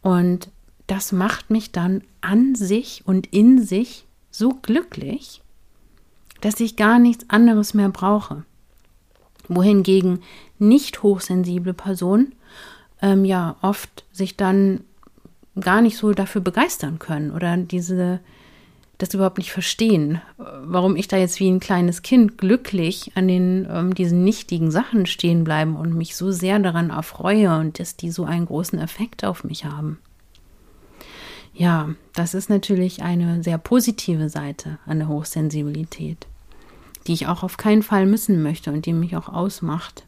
[0.02, 0.50] Und
[0.88, 5.42] das macht mich dann an sich und in sich so glücklich,
[6.42, 8.44] dass ich gar nichts anderes mehr brauche.
[9.48, 10.22] Wohingegen
[10.60, 12.36] nicht hochsensible Personen
[13.02, 14.82] ähm, ja oft sich dann
[15.60, 18.20] gar nicht so dafür begeistern können oder diese
[19.02, 23.68] das überhaupt nicht verstehen, warum ich da jetzt wie ein kleines Kind glücklich an den
[23.70, 28.12] ähm, diesen nichtigen Sachen stehen bleiben und mich so sehr daran erfreue und dass die
[28.12, 29.98] so einen großen Effekt auf mich haben.
[31.54, 36.28] Ja, das ist natürlich eine sehr positive Seite an der Hochsensibilität,
[37.08, 40.06] die ich auch auf keinen Fall missen möchte und die mich auch ausmacht.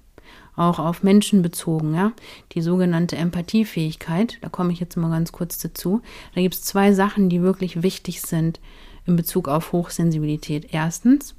[0.56, 2.12] Auch auf Menschen bezogen, ja.
[2.52, 6.02] Die sogenannte Empathiefähigkeit, da komme ich jetzt mal ganz kurz dazu.
[6.36, 8.60] Da gibt es zwei Sachen, die wirklich wichtig sind
[9.06, 10.68] in Bezug auf Hochsensibilität.
[10.72, 11.36] Erstens,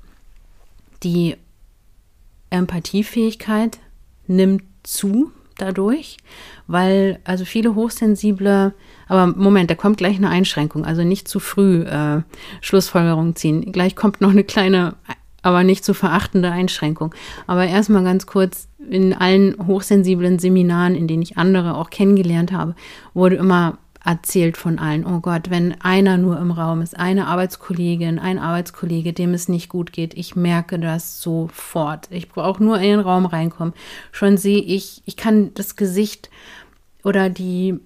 [1.03, 1.37] die
[2.51, 3.79] Empathiefähigkeit
[4.27, 6.17] nimmt zu dadurch,
[6.67, 8.75] weil also viele Hochsensible
[9.07, 10.85] aber Moment, da kommt gleich eine Einschränkung.
[10.85, 12.23] Also nicht zu früh äh,
[12.61, 13.73] Schlussfolgerung ziehen.
[13.73, 14.95] Gleich kommt noch eine kleine,
[15.45, 17.15] aber nicht zu verachtende Einschränkung.
[17.47, 22.75] Aber erstmal ganz kurz, in allen hochsensiblen Seminaren, in denen ich andere auch kennengelernt habe,
[23.13, 28.19] wurde immer erzählt von allen, oh Gott, wenn einer nur im Raum ist, eine Arbeitskollegin,
[28.19, 32.09] ein Arbeitskollege, dem es nicht gut geht, ich merke das sofort.
[32.11, 33.73] Ich brauche nur in den Raum reinkommen.
[34.13, 36.31] Schon sehe ich, ich kann das Gesicht
[37.03, 37.81] oder die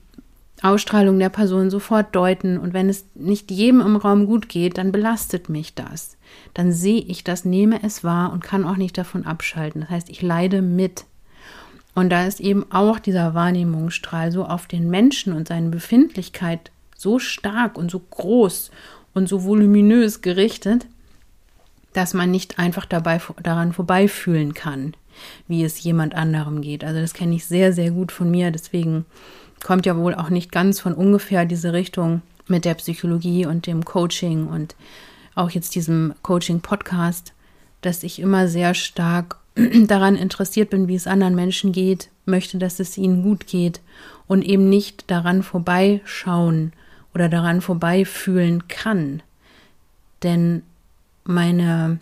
[0.63, 4.91] Ausstrahlung der Person sofort deuten und wenn es nicht jedem im Raum gut geht, dann
[4.91, 6.18] belastet mich das.
[6.55, 9.83] Dann sehe ich das, nehme es wahr und kann auch nicht davon abschalten.
[9.83, 11.05] Das heißt, ich leide mit.
[11.95, 17.19] Und da ist eben auch dieser Wahrnehmungsstrahl so auf den Menschen und seine Befindlichkeit so
[17.19, 18.71] stark und so groß
[19.15, 20.87] und so voluminös gerichtet,
[21.93, 24.95] dass man nicht einfach dabei daran vorbeifühlen kann,
[25.49, 26.85] wie es jemand anderem geht.
[26.85, 28.51] Also das kenne ich sehr, sehr gut von mir.
[28.51, 29.05] Deswegen
[29.65, 33.85] kommt ja wohl auch nicht ganz von ungefähr diese Richtung mit der Psychologie und dem
[33.85, 34.75] Coaching und
[35.39, 37.33] auch jetzt diesem Coaching-Podcast,
[37.81, 39.39] dass ich immer sehr stark
[39.87, 43.81] daran interessiert bin, wie es anderen Menschen geht, möchte, dass es ihnen gut geht
[44.27, 46.73] und eben nicht daran vorbeischauen
[47.15, 49.23] oder daran vorbeifühlen kann.
[50.23, 50.63] Denn
[51.25, 52.01] meine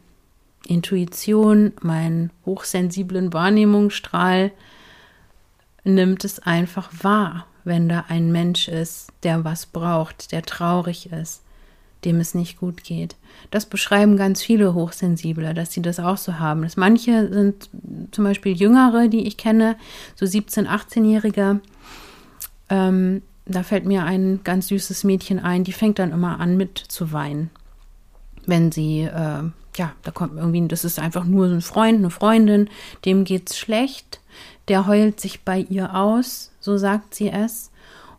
[0.66, 4.51] Intuition, meinen hochsensiblen Wahrnehmungsstrahl
[5.85, 11.42] nimmt es einfach wahr, wenn da ein Mensch ist, der was braucht, der traurig ist,
[12.07, 13.16] dem es nicht gut geht.
[13.51, 16.62] Das beschreiben ganz viele Hochsensible, dass sie das auch so haben.
[16.62, 17.69] Dass manche sind
[18.12, 19.77] zum Beispiel Jüngere, die ich kenne,
[20.14, 21.61] so 17-, 18-Jährige.
[22.71, 26.79] Ähm, da fällt mir ein ganz süßes Mädchen ein, die fängt dann immer an mit
[26.79, 27.51] zu weinen,
[28.47, 29.42] wenn sie äh,
[29.77, 32.71] ja, da kommt irgendwie, das ist einfach nur so ein Freund, eine Freundin,
[33.05, 34.21] dem geht's schlecht
[34.69, 37.71] der heult sich bei ihr aus, so sagt sie es.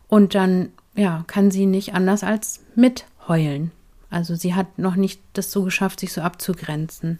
[0.08, 3.70] Und dann, ja, kann sie nicht anders als mitheulen.
[4.10, 7.18] Also sie hat noch nicht das so geschafft, sich so abzugrenzen,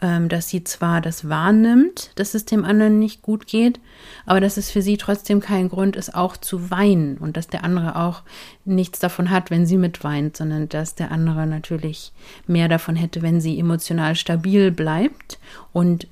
[0.00, 3.78] ähm, dass sie zwar das wahrnimmt, dass es dem anderen nicht gut geht,
[4.24, 7.62] aber dass es für sie trotzdem kein Grund ist, auch zu weinen und dass der
[7.64, 8.22] andere auch
[8.64, 12.12] nichts davon hat, wenn sie mitweint, sondern dass der andere natürlich
[12.46, 15.38] mehr davon hätte, wenn sie emotional stabil bleibt
[15.72, 16.06] und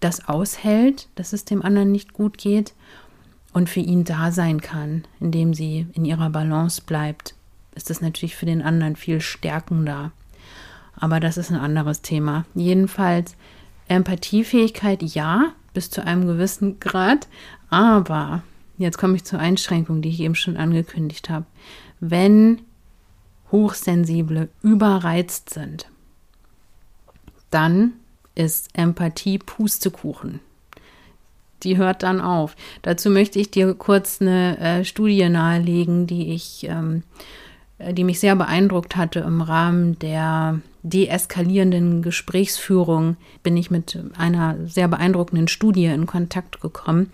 [0.00, 2.72] das aushält, dass es dem anderen nicht gut geht
[3.52, 7.34] und für ihn da sein kann, indem sie in ihrer Balance bleibt,
[7.78, 10.10] ist das natürlich für den anderen viel stärkender.
[10.96, 12.44] Aber das ist ein anderes Thema.
[12.56, 13.36] Jedenfalls
[13.86, 17.28] Empathiefähigkeit ja, bis zu einem gewissen Grad,
[17.70, 18.42] aber
[18.78, 21.46] jetzt komme ich zur Einschränkung, die ich eben schon angekündigt habe.
[22.00, 22.62] Wenn
[23.52, 25.86] Hochsensible überreizt sind,
[27.50, 27.92] dann
[28.34, 30.40] ist Empathie Pustekuchen.
[31.62, 32.56] Die hört dann auf.
[32.82, 37.47] Dazu möchte ich dir kurz eine äh, Studie nahelegen, die ich, ähm, äh,
[37.78, 43.16] die mich sehr beeindruckt hatte im Rahmen der deeskalierenden Gesprächsführung.
[43.42, 47.10] Bin ich mit einer sehr beeindruckenden Studie in Kontakt gekommen,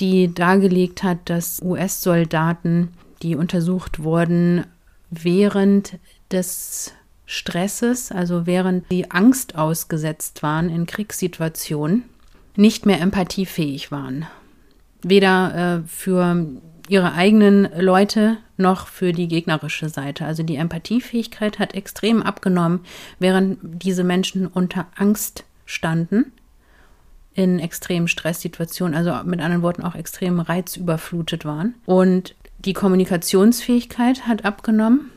[0.00, 2.88] die dargelegt hat, dass US-Soldaten,
[3.22, 4.64] die untersucht wurden,
[5.10, 5.98] während
[6.32, 6.92] des
[7.26, 12.04] Stresses, also während sie Angst ausgesetzt waren in Kriegssituationen,
[12.56, 14.26] nicht mehr empathiefähig waren.
[15.02, 16.46] Weder äh, für
[16.90, 20.24] ihre eigenen Leute noch für die gegnerische Seite.
[20.24, 22.80] Also die Empathiefähigkeit hat extrem abgenommen,
[23.20, 26.32] während diese Menschen unter Angst standen
[27.32, 31.76] in extremen Stresssituationen, also mit anderen Worten auch extrem reizüberflutet waren.
[31.86, 35.12] Und die Kommunikationsfähigkeit hat abgenommen.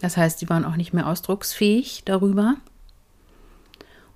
[0.00, 2.54] Das heißt, sie waren auch nicht mehr ausdrucksfähig darüber.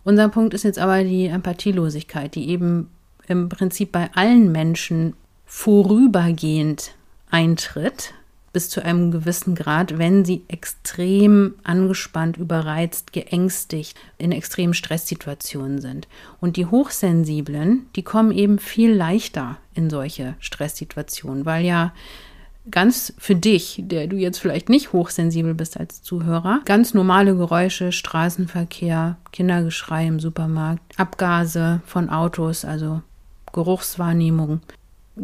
[0.05, 2.89] Unser Punkt ist jetzt aber die Empathielosigkeit, die eben
[3.27, 5.15] im Prinzip bei allen Menschen
[5.51, 6.93] vorübergehend
[7.29, 8.15] eintritt,
[8.53, 16.07] bis zu einem gewissen Grad, wenn sie extrem angespannt, überreizt, geängstigt, in extremen Stresssituationen sind.
[16.41, 21.93] Und die Hochsensiblen, die kommen eben viel leichter in solche Stresssituationen, weil ja
[22.71, 27.91] ganz für dich, der du jetzt vielleicht nicht hochsensibel bist als Zuhörer, ganz normale Geräusche,
[27.91, 33.03] Straßenverkehr, Kindergeschrei im Supermarkt, Abgase von Autos, also
[33.53, 34.61] Geruchswahrnehmung,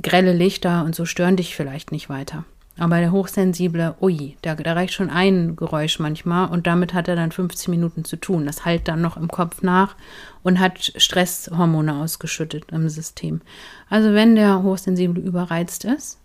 [0.02, 2.44] grelle Lichter und so stören dich vielleicht nicht weiter.
[2.78, 7.16] Aber der Hochsensible, ui, da, da reicht schon ein Geräusch manchmal und damit hat er
[7.16, 8.44] dann 15 Minuten zu tun.
[8.44, 9.96] Das halt dann noch im Kopf nach
[10.42, 13.40] und hat Stresshormone ausgeschüttet im System.
[13.88, 16.18] Also wenn der Hochsensible überreizt ist,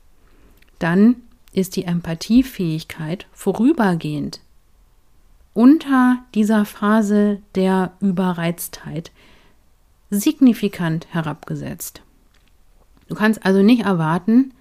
[0.79, 1.15] dann
[1.53, 4.41] ist die Empathiefähigkeit vorübergehend
[5.53, 9.11] unter dieser Phase der Überreiztheit
[10.09, 12.01] signifikant herabgesetzt.
[13.11, 14.53] Du kannst also nicht erwarten,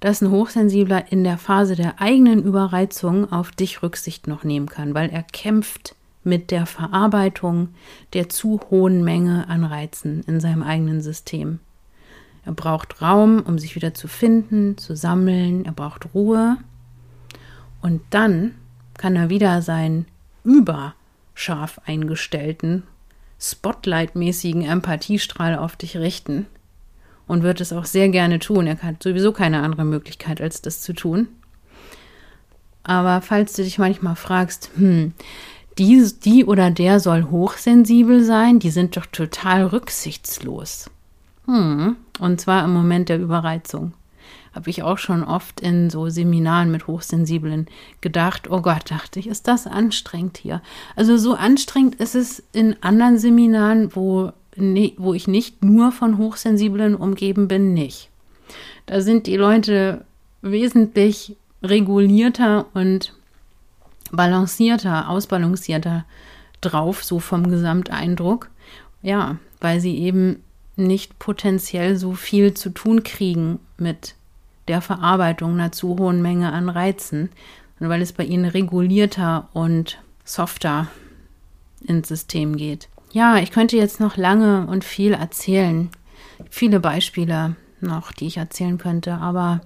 [0.00, 4.94] dass ein Hochsensibler in der Phase der eigenen Überreizung auf dich Rücksicht noch nehmen kann,
[4.94, 5.94] weil er kämpft
[6.24, 7.68] mit der Verarbeitung
[8.14, 11.58] der zu hohen Menge an Reizen in seinem eigenen System.
[12.46, 16.56] Er braucht Raum, um sich wieder zu finden, zu sammeln, er braucht Ruhe.
[17.82, 18.54] Und dann
[18.96, 20.06] kann er wieder seinen
[20.44, 22.84] überscharf eingestellten,
[23.38, 26.46] spotlightmäßigen Empathiestrahl auf dich richten
[27.28, 28.66] und wird es auch sehr gerne tun.
[28.66, 31.28] Er hat sowieso keine andere Möglichkeit, als das zu tun.
[32.82, 35.12] Aber falls du dich manchmal fragst, hm,
[35.78, 40.90] die, die oder der soll hochsensibel sein, die sind doch total rücksichtslos.
[41.44, 43.92] Hm, und zwar im Moment der Überreizung.
[44.54, 47.66] Habe ich auch schon oft in so Seminaren mit Hochsensiblen
[48.00, 50.62] gedacht, oh Gott, dachte ich, ist das anstrengend hier.
[50.96, 54.32] Also so anstrengend ist es in anderen Seminaren, wo
[54.96, 58.10] wo ich nicht nur von Hochsensiblen umgeben bin, nicht.
[58.86, 60.04] Da sind die Leute
[60.42, 63.14] wesentlich regulierter und
[64.10, 66.04] balancierter, ausbalancierter
[66.60, 68.50] drauf, so vom Gesamteindruck.
[69.02, 70.42] Ja, weil sie eben
[70.76, 74.14] nicht potenziell so viel zu tun kriegen mit
[74.68, 77.30] der Verarbeitung einer zu hohen Menge an Reizen,
[77.78, 80.88] weil es bei ihnen regulierter und softer
[81.84, 82.88] ins System geht.
[83.12, 85.90] Ja, ich könnte jetzt noch lange und viel erzählen.
[86.50, 89.60] Viele Beispiele noch, die ich erzählen könnte, aber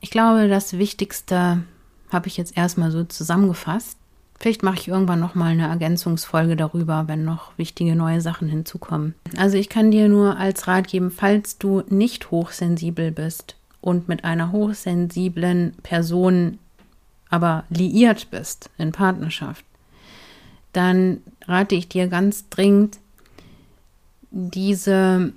[0.00, 1.62] ich glaube, das Wichtigste
[2.10, 3.96] habe ich jetzt erstmal so zusammengefasst.
[4.38, 9.14] Vielleicht mache ich irgendwann noch mal eine Ergänzungsfolge darüber, wenn noch wichtige neue Sachen hinzukommen.
[9.36, 14.24] Also ich kann dir nur als Rat geben, falls du nicht hochsensibel bist und mit
[14.24, 16.58] einer hochsensiblen Person
[17.30, 19.64] aber liiert bist in Partnerschaft,
[20.72, 22.98] dann rate ich dir ganz dringend,
[24.30, 25.32] diese,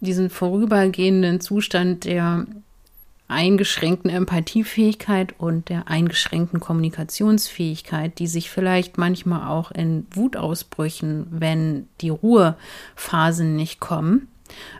[0.00, 2.46] diesen vorübergehenden Zustand der
[3.28, 12.10] eingeschränkten Empathiefähigkeit und der eingeschränkten Kommunikationsfähigkeit, die sich vielleicht manchmal auch in Wutausbrüchen, wenn die
[12.10, 14.28] Ruhephasen nicht kommen.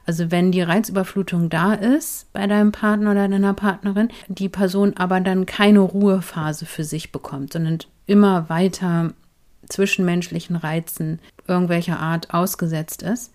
[0.04, 5.20] Also wenn die Reizüberflutung da ist bei deinem Partner oder deiner Partnerin, die Person aber
[5.20, 9.14] dann keine Ruhephase für sich bekommt, sondern immer weiter
[9.72, 13.32] zwischenmenschlichen Reizen irgendwelcher Art ausgesetzt ist,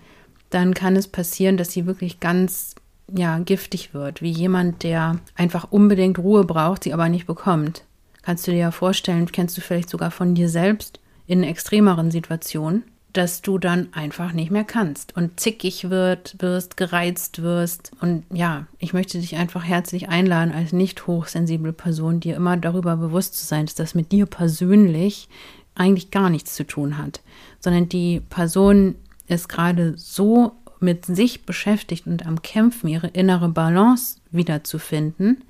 [0.49, 2.75] dann kann es passieren, dass sie wirklich ganz
[3.13, 7.83] ja, giftig wird, wie jemand, der einfach unbedingt Ruhe braucht, sie aber nicht bekommt.
[8.21, 12.83] Kannst du dir ja vorstellen, kennst du vielleicht sogar von dir selbst in extremeren Situationen,
[13.13, 17.91] dass du dann einfach nicht mehr kannst und zickig wird, wirst, gereizt wirst.
[18.01, 22.97] Und ja, ich möchte dich einfach herzlich einladen, als nicht hochsensible Person, dir immer darüber
[22.97, 25.29] bewusst zu sein, dass das mit dir persönlich
[25.77, 27.21] eigentlich gar nichts zu tun hat,
[27.59, 28.95] sondern die Person
[29.27, 35.43] ist gerade so mit sich beschäftigt und am Kämpfen, ihre innere Balance wiederzufinden,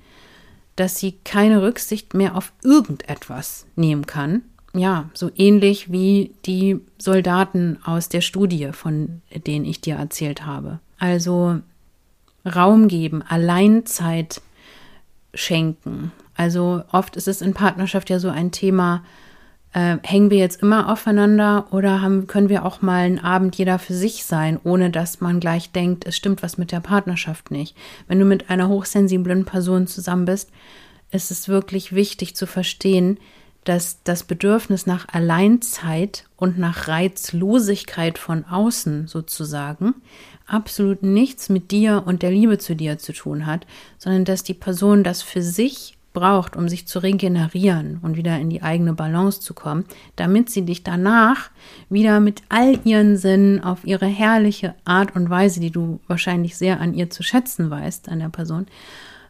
[0.76, 4.42] dass sie keine Rücksicht mehr auf irgendetwas nehmen kann.
[4.74, 10.78] Ja, so ähnlich wie die Soldaten aus der Studie, von denen ich dir erzählt habe.
[10.98, 11.60] Also
[12.44, 14.40] Raum geben, Alleinzeit
[15.34, 16.12] schenken.
[16.36, 19.02] Also oft ist es in Partnerschaft ja so ein Thema,
[19.78, 23.78] Äh, hängen wir jetzt immer aufeinander oder haben, können wir auch mal einen Abend jeder
[23.78, 27.76] für sich sein, ohne dass man gleich denkt, es stimmt was mit der Partnerschaft nicht.
[28.08, 30.50] Wenn du mit einer hochsensiblen Person zusammen bist,
[31.12, 33.20] ist es wirklich wichtig zu verstehen,
[33.62, 39.94] dass das Bedürfnis nach Alleinzeit und nach Reizlosigkeit von außen sozusagen
[40.48, 43.64] absolut nichts mit dir und der Liebe zu dir zu tun hat,
[43.96, 48.50] sondern dass die Person das für sich braucht, um sich zu regenerieren und wieder in
[48.50, 49.84] die eigene Balance zu kommen,
[50.16, 51.50] damit sie dich danach
[51.88, 56.80] wieder mit all ihren Sinnen auf ihre herrliche Art und Weise, die du wahrscheinlich sehr
[56.80, 58.66] an ihr zu schätzen weißt, an der Person,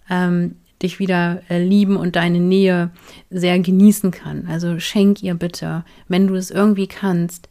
[0.09, 2.91] ähm, dich wieder äh, lieben und deine Nähe
[3.31, 4.47] sehr genießen kann.
[4.49, 7.49] Also schenk ihr bitte, wenn du es irgendwie kannst,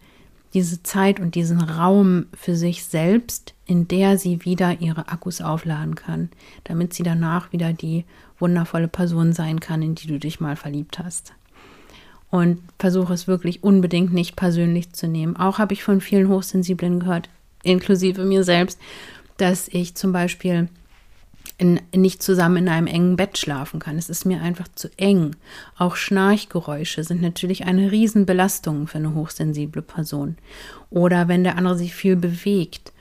[0.53, 5.95] diese Zeit und diesen Raum für sich selbst, in der sie wieder ihre Akkus aufladen
[5.95, 6.30] kann,
[6.63, 8.05] damit sie danach wieder die
[8.39, 11.33] wundervolle Person sein kann, in die du dich mal verliebt hast.
[12.29, 15.38] Und versuche es wirklich unbedingt nicht persönlich zu nehmen.
[15.38, 17.29] Auch habe ich von vielen Hochsensiblen gehört,
[17.63, 18.79] inklusive mir selbst,
[19.38, 20.67] dass ich zum Beispiel
[21.57, 23.97] in, nicht zusammen in einem engen Bett schlafen kann.
[23.97, 25.35] Es ist mir einfach zu eng.
[25.77, 30.38] Auch Schnarchgeräusche sind natürlich eine Riesenbelastung für eine hochsensible Person.
[30.89, 32.93] Oder wenn der andere sich viel bewegt,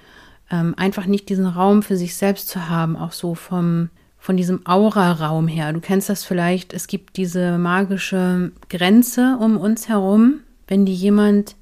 [0.51, 3.91] ähm, einfach nicht diesen Raum für sich selbst zu haben, auch so vom
[4.27, 5.73] von diesem Aura-Raum her.
[5.73, 11.55] Du kennst das vielleicht, es gibt diese magische Grenze um uns herum, wenn die jemand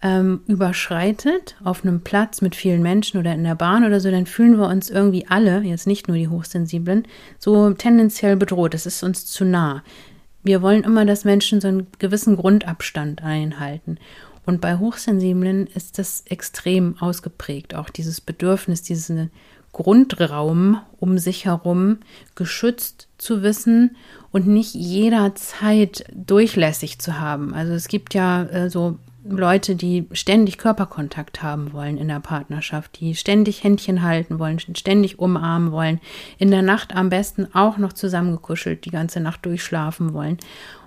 [0.00, 4.24] ähm, überschreitet auf einem Platz mit vielen Menschen oder in der Bahn oder so, dann
[4.24, 7.06] fühlen wir uns irgendwie alle, jetzt nicht nur die Hochsensiblen,
[7.38, 8.72] so tendenziell bedroht.
[8.72, 9.84] Das ist uns zu nah.
[10.42, 13.98] Wir wollen immer, dass Menschen so einen gewissen Grundabstand einhalten.
[14.46, 19.30] Und bei Hochsensiblen ist das extrem ausgeprägt, auch dieses Bedürfnis, diesen
[19.72, 21.98] Grundraum um sich herum
[22.34, 23.96] geschützt zu wissen
[24.30, 27.54] und nicht jederzeit durchlässig zu haben.
[27.54, 32.98] Also es gibt ja äh, so Leute, die ständig Körperkontakt haben wollen in der Partnerschaft,
[33.00, 36.00] die ständig Händchen halten wollen, ständig umarmen wollen,
[36.38, 40.38] in der Nacht am besten auch noch zusammengekuschelt die ganze Nacht durchschlafen wollen.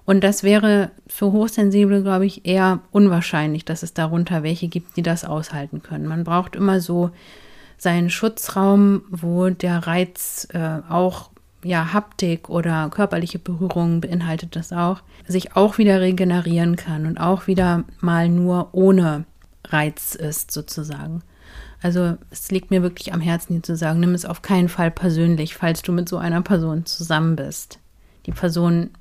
[0.06, 5.02] Und das wäre für Hochsensible, glaube ich, eher unwahrscheinlich, dass es darunter welche gibt, die
[5.02, 6.06] das aushalten können.
[6.06, 7.12] Man braucht immer so
[7.78, 11.30] seinen Schutzraum, wo der Reiz äh, auch
[11.64, 17.48] ja, Haptik oder körperliche Berührung beinhaltet das auch, sich auch wieder regenerieren kann und auch
[17.48, 19.26] wieder mal nur ohne
[19.66, 21.24] Reiz ist sozusagen.
[21.82, 24.92] Also es liegt mir wirklich am Herzen, dir zu sagen, nimm es auf keinen Fall
[24.92, 27.80] persönlich, falls du mit so einer Person zusammen bist.
[28.28, 28.92] Die Person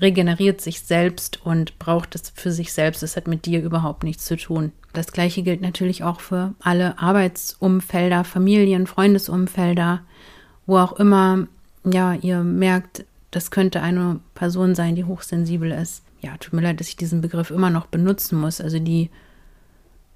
[0.00, 3.02] regeneriert sich selbst und braucht es für sich selbst.
[3.02, 4.72] Es hat mit dir überhaupt nichts zu tun.
[4.94, 10.00] Das gleiche gilt natürlich auch für alle Arbeitsumfelder, Familien, Freundesumfelder,
[10.66, 11.46] wo auch immer
[11.84, 16.02] ja, ihr merkt, das könnte eine Person sein, die hochsensibel ist.
[16.22, 18.60] Ja, tut mir leid, dass ich diesen Begriff immer noch benutzen muss.
[18.60, 19.10] Also die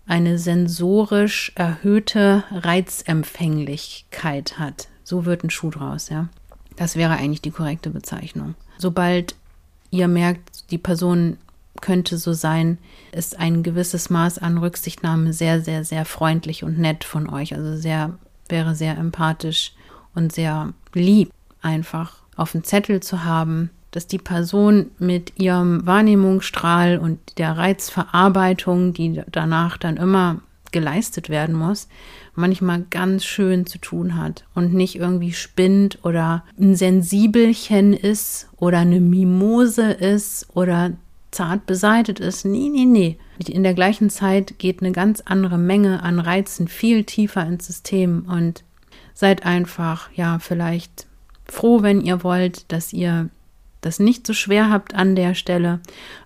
[0.06, 4.88] eine sensorisch erhöhte Reizempfänglichkeit hat.
[5.04, 6.28] So wird ein Schuh draus, ja.
[6.76, 8.54] Das wäre eigentlich die korrekte Bezeichnung.
[8.78, 9.34] Sobald
[9.90, 11.36] ihr merkt, die Person
[11.80, 12.78] könnte so sein,
[13.12, 17.54] ist ein gewisses Maß an Rücksichtnahme sehr, sehr, sehr freundlich und nett von euch.
[17.54, 18.18] Also sehr,
[18.48, 19.72] wäre sehr empathisch
[20.14, 21.30] und sehr lieb
[21.62, 28.92] einfach auf dem Zettel zu haben, dass die Person mit ihrem Wahrnehmungsstrahl und der Reizverarbeitung,
[28.92, 31.88] die danach dann immer geleistet werden muss,
[32.34, 38.78] manchmal ganz schön zu tun hat und nicht irgendwie spinnt oder ein Sensibelchen ist oder
[38.78, 40.92] eine Mimose ist oder
[41.30, 42.44] zart beseitet ist.
[42.44, 43.18] Nee, nee, nee.
[43.46, 48.26] In der gleichen Zeit geht eine ganz andere Menge an Reizen viel tiefer ins System
[48.28, 48.64] und
[49.14, 51.06] seid einfach, ja, vielleicht
[51.44, 53.28] froh, wenn ihr wollt, dass ihr
[53.80, 55.80] das nicht so schwer habt an der Stelle.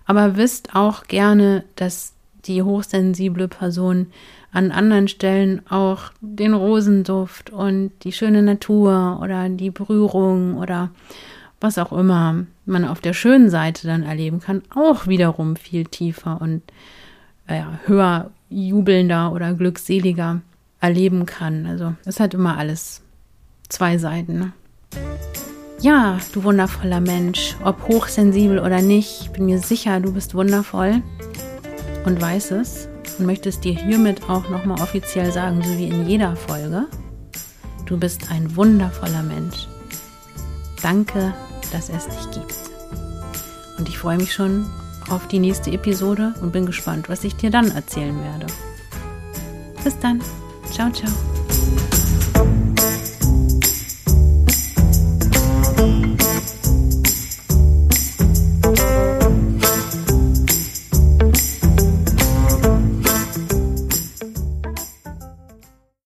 [0.05, 2.13] Aber wisst auch gerne, dass
[2.45, 4.07] die hochsensible Person
[4.51, 10.91] an anderen Stellen auch den Rosenduft und die schöne Natur oder die Berührung oder
[11.63, 16.41] was auch immer man auf der schönen Seite dann erleben kann, auch wiederum viel tiefer
[16.41, 16.61] und
[17.47, 20.41] äh, höher jubelnder oder glückseliger
[20.81, 21.65] erleben kann.
[21.65, 23.01] Also es hat immer alles
[23.69, 24.39] zwei Seiten.
[24.39, 24.51] Ne?
[25.79, 31.01] Ja, du wundervoller Mensch, ob hochsensibel oder nicht, ich bin mir sicher, du bist wundervoll
[32.05, 36.07] und weiß es und möchte es dir hiermit auch nochmal offiziell sagen, so wie in
[36.07, 36.87] jeder Folge.
[37.85, 39.67] Du bist ein wundervoller Mensch.
[40.81, 41.33] Danke,
[41.69, 42.55] dass es dich gibt.
[43.77, 44.65] Und ich freue mich schon
[45.09, 48.47] auf die nächste Episode und bin gespannt, was ich dir dann erzählen werde.
[49.83, 50.21] Bis dann.
[50.71, 51.11] Ciao, ciao.